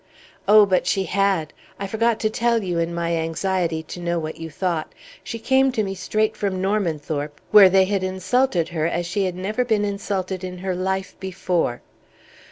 [0.47, 1.53] "Oh, but she had!
[1.79, 4.93] I forgot to tell you in my anxiety to know what you thought.
[5.23, 9.35] She came to me straight from Normanthorpe, where they had insulted her as she had
[9.35, 11.81] never been insulted in her life before!"